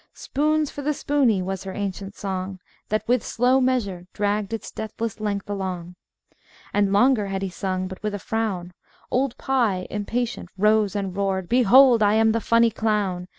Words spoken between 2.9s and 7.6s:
with slow measure dragged its deathless length along. And longer had she